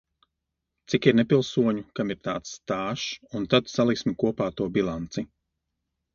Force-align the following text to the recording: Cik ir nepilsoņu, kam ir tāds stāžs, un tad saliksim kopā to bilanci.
Cik 0.93 1.07
ir 1.11 1.17
nepilsoņu, 1.19 1.83
kam 1.99 2.13
ir 2.15 2.19
tāds 2.29 2.55
stāžs, 2.61 3.05
un 3.41 3.47
tad 3.53 3.71
saliksim 3.75 4.19
kopā 4.27 4.51
to 4.61 4.71
bilanci. 4.81 5.27